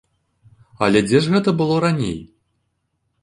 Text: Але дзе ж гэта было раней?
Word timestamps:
Але 0.85 0.99
дзе 1.09 1.19
ж 1.25 1.35
гэта 1.35 1.49
было 1.61 1.75
раней? 1.87 2.17